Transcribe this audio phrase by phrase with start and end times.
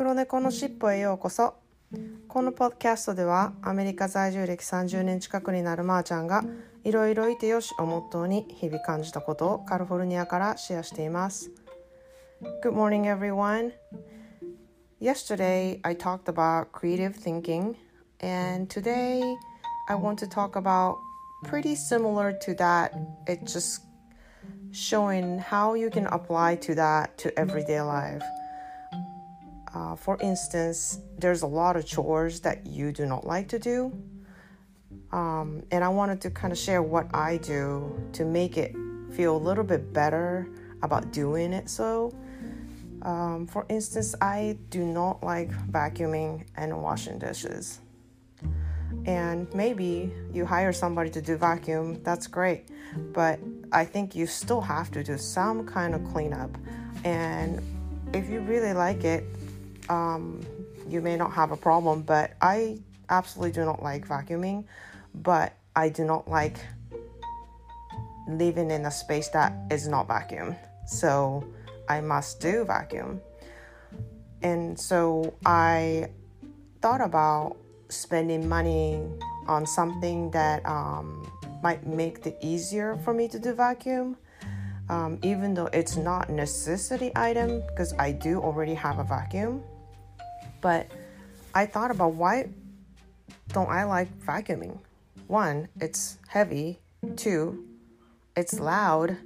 [0.00, 1.56] 黒猫のしっぽへようこそ
[2.26, 6.42] このポッドキャストではアメリカ在住歴30年近くになるまーちゃんが
[6.84, 11.50] いろいろいてよしをモットーに日々感じたことをカリフォルニアからシェアしています
[12.64, 13.72] Good morning everyone
[15.02, 17.74] Yesterday I talked about creative thinking
[18.20, 19.20] and today
[19.86, 20.94] I want to talk about
[21.44, 22.92] pretty similar to that
[23.26, 23.82] it's just
[24.72, 28.22] showing how you can apply to that to everyday life
[29.74, 33.92] Uh, for instance, there's a lot of chores that you do not like to do.
[35.12, 38.74] Um, and I wanted to kind of share what I do to make it
[39.12, 40.48] feel a little bit better
[40.82, 41.68] about doing it.
[41.68, 42.14] So,
[43.02, 47.80] um, for instance, I do not like vacuuming and washing dishes.
[49.06, 52.68] And maybe you hire somebody to do vacuum, that's great.
[53.12, 53.38] But
[53.72, 56.56] I think you still have to do some kind of cleanup.
[57.04, 57.62] And
[58.12, 59.24] if you really like it,
[59.90, 60.40] um,
[60.88, 62.78] you may not have a problem, but I
[63.10, 64.64] absolutely do not like vacuuming.
[65.14, 66.56] But I do not like
[68.28, 70.54] living in a space that is not vacuum.
[70.86, 71.44] So
[71.88, 73.20] I must do vacuum.
[74.42, 76.08] And so I
[76.80, 77.56] thought about
[77.88, 79.02] spending money
[79.46, 81.30] on something that um,
[81.62, 84.16] might make it easier for me to do vacuum.
[84.88, 89.62] Um, even though it's not a necessity item because I do already have a vacuum.
[90.60, 90.90] But
[91.54, 92.48] I thought about why
[93.48, 94.78] don't I like vacuuming?
[95.26, 96.80] One, it's heavy.
[97.16, 97.64] Two,
[98.36, 99.16] it's loud.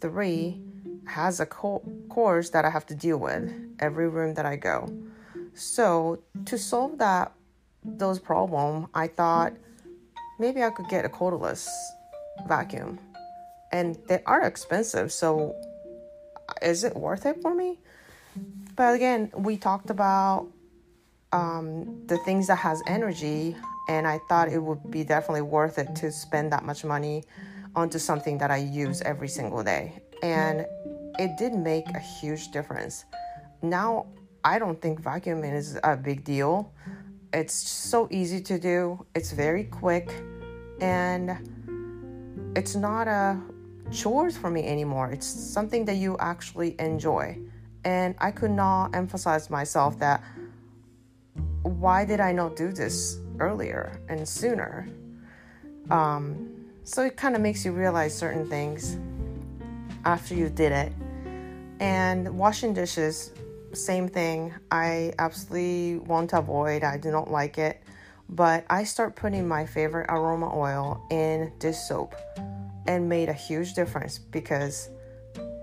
[0.00, 0.60] Three,
[1.06, 4.88] has a co- course that I have to deal with every room that I go.
[5.54, 7.32] So to solve that
[7.84, 9.52] those problem, I thought
[10.38, 11.68] maybe I could get a cordless
[12.46, 12.98] vacuum,
[13.72, 15.12] and they are expensive.
[15.12, 15.54] So
[16.60, 17.78] is it worth it for me?
[18.76, 20.48] But again, we talked about
[21.32, 23.56] um, the things that has energy
[23.88, 27.24] and i thought it would be definitely worth it to spend that much money
[27.74, 30.00] onto something that i use every single day.
[30.22, 30.66] And
[31.18, 33.04] it did make a huge difference.
[33.62, 34.06] Now
[34.44, 36.72] i don't think vacuuming is a big deal.
[37.32, 39.06] It's so easy to do.
[39.14, 40.12] It's very quick.
[40.80, 41.30] And
[42.54, 43.40] it's not a
[43.90, 45.10] chores for me anymore.
[45.10, 47.38] It's something that you actually enjoy.
[47.84, 50.22] And i could not emphasize myself that
[51.82, 54.88] why did I not do this earlier and sooner?
[55.90, 56.48] Um,
[56.84, 58.96] so it kind of makes you realize certain things
[60.04, 60.92] after you did it.
[61.80, 63.32] And washing dishes,
[63.72, 64.54] same thing.
[64.70, 66.84] I absolutely want to avoid.
[66.84, 67.82] I do not like it.
[68.28, 72.14] But I start putting my favorite aroma oil in dish soap
[72.86, 74.88] and made a huge difference because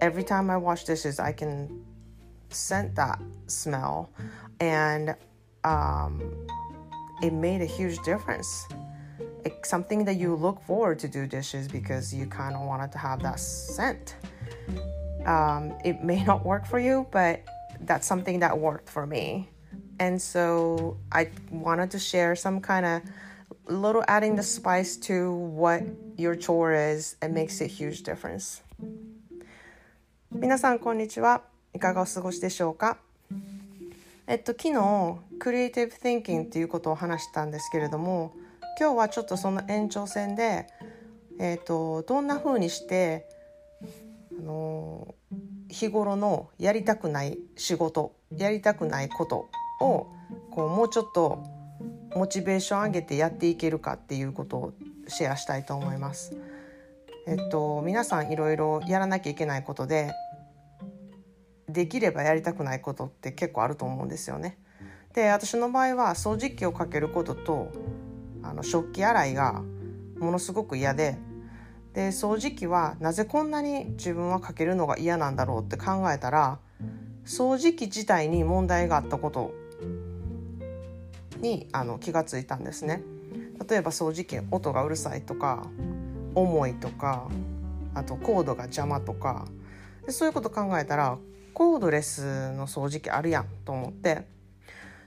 [0.00, 1.84] every time I wash dishes, I can
[2.48, 4.08] scent that smell
[4.60, 5.14] and
[5.65, 6.21] um,
[7.21, 8.67] it made a huge difference.
[9.45, 12.97] It's something that you look forward to do dishes because you kind of wanted to
[12.97, 14.15] have that scent.
[15.25, 17.41] Um, it may not work for you, but
[17.81, 19.49] that's something that worked for me.
[19.99, 23.01] And so I wanted to share some kind of
[23.67, 25.83] little adding the spice to what
[26.17, 27.15] your chore is.
[27.21, 28.61] It makes a huge difference.
[30.33, 31.43] 皆さんこんにちは。
[31.73, 32.97] いかがお過ごしでしょうか
[34.28, 38.34] えっと、昨日クリエイティブ・ティンキングっていうことを話したんですけれども
[38.78, 40.66] 今日はちょっとその延長線で、
[41.38, 43.28] えっと、どんな風にして
[44.38, 45.14] あの
[45.68, 49.48] 日頃のやりたくない仕事やりたくないこと
[49.80, 50.08] を
[50.50, 51.44] こうもうちょっと
[52.16, 54.72] モチベーション上げてやっていけるかっていうことを
[55.06, 56.36] シェアしたいと思います。
[57.28, 60.12] えっと、皆さんいろいろやらなきゃいけないことで
[61.76, 64.56] できればやりたくないことって結構あると思うんですよね。
[65.12, 67.70] で私の場合は掃除機をかけることと
[68.42, 69.62] あの食器洗いが
[70.18, 71.18] ものすごく嫌で
[71.92, 76.58] で掃除機はなぜこんなに自分はかけるのが嫌なんだろうって考えたら
[77.26, 79.52] 掃除機自体に問題があったこと
[81.42, 83.02] にあの気がついたんですね。
[83.68, 85.66] 例えば掃除機音がうるさいとか
[86.34, 87.28] 重いとか
[87.92, 89.46] あとコードが邪魔とか
[90.06, 91.18] でそういうこと考えたら
[91.56, 94.26] コードレスの掃除機あるやんと思って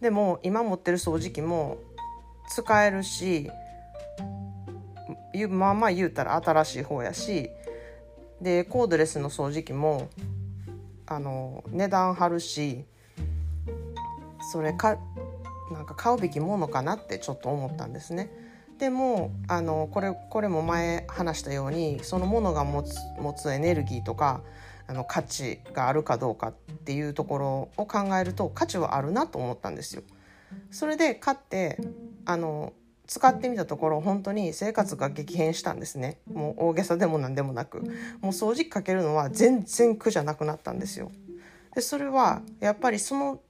[0.00, 1.78] でも今持ってる掃除機も
[2.48, 3.48] 使えるし
[5.48, 7.48] まあまあ言うたら新しい方やし
[8.40, 10.08] でコードレスの掃除機も
[11.06, 12.86] あの値段張るし
[14.50, 14.98] それか
[15.70, 18.30] なんか買うべきものかなってちょっと思ったんですね。
[18.78, 24.42] でもあのこれこれも前話したようにそのものが持つ持つエネルギーとか
[24.86, 26.52] あの価値があるかどうかっ
[26.84, 30.02] ていうところを考えると価値はあるなと思ったんですよ。
[30.70, 31.78] それで買って
[32.24, 32.72] あの
[33.06, 36.18] 使ってみたところ本当に生活が激変したんですね。
[36.32, 37.80] もう大げさでも何でもなく。
[37.80, 41.10] もう掃除機かけるのは全然苦じゃなくなったんですよ。
[41.74, 43.40] でそれはやっぱりその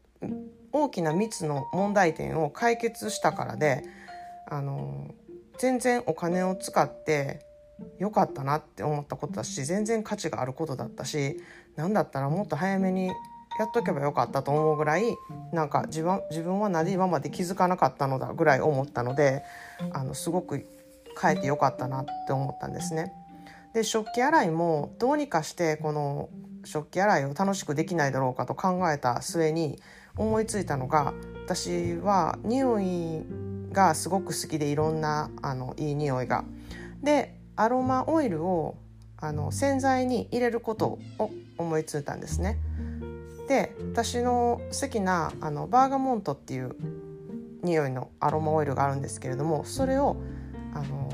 [0.72, 3.84] 大きな3つの問題点を解決したからで
[4.49, 5.15] あの
[5.59, 7.47] 全然お金を使って
[7.99, 11.41] 良かったなって思ったことだし全然価値があることだったし
[11.77, 13.09] 何だったらもっと早めに
[13.59, 15.05] やっとけばよかったと思うぐらい
[15.53, 19.43] なんか自分自分はなぜ今まで気づかなかったのだぐらい思ったので
[19.93, 20.67] あのすごく
[21.21, 23.12] 変えてよかったなって思ったんですね。
[23.75, 26.29] で食器洗いもどうにかしてこの
[26.65, 29.79] 食器洗いを楽しくできないだろうかと考えた末に
[30.17, 31.15] 思いついたのが
[31.47, 33.25] 私は匂い
[33.72, 36.44] がすごく好きでいろんなあのいい匂いが。
[37.02, 38.76] でアロマオイルを
[39.19, 42.58] あの洗剤に入れることを思いついたんですね。
[43.48, 46.74] で私の好きなあのバーガモントっていう
[47.62, 50.16] 匂いのアロマオイルがあるんですけれどもそれを
[50.74, 51.10] あの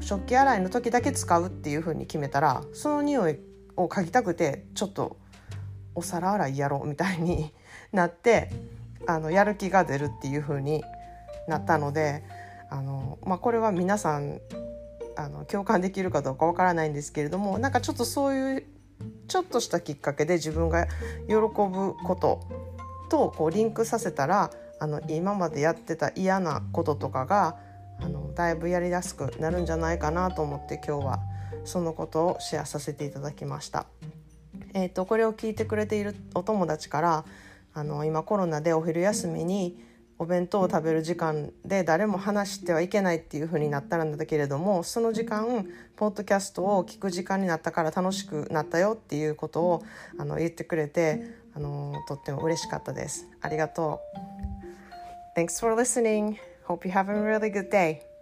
[0.00, 3.38] 食器洗いの時だけ使うっていう風に決めたらその匂い
[3.76, 5.16] を嗅ぎたくてちょっと
[5.94, 7.52] お皿洗いやろうみたいに
[7.92, 8.50] なって
[9.06, 10.82] あのやる気が出るっていう風に
[11.48, 12.24] なったので
[12.70, 14.40] あの、まあ、これは皆さん
[15.16, 18.64] あの共感できるかどうかわからないんですけれどもなんかちょっとそういう
[19.28, 20.86] ちょっとしたきっかけで自分が
[21.28, 22.40] 喜ぶこと
[23.10, 24.50] とこうリンクさせたら
[24.80, 27.56] あの今までやってた嫌なこととかが
[28.00, 31.20] あのだいぶやりやすくなるんじゃないかなと思って今日は
[31.64, 33.86] そのことをシェアさせていただきました。
[34.74, 37.24] えーと、これを聞いてくれているお友達から
[37.72, 39.78] あの今コロナでお昼休みに
[40.18, 45.66] お弁当を食べる時間で誰も話してはいけないっていう風になったんだけれどもその時間
[45.96, 49.82] ポッドキャストを聞く時間になったから楽しくなったよっていうことを
[50.18, 53.28] あの言ってくれてあのとっても嬉しかったです。
[53.40, 54.00] ありがと
[55.36, 55.40] う。
[55.40, 56.36] Thanks for listening.
[56.66, 58.13] Hope you have a really good day.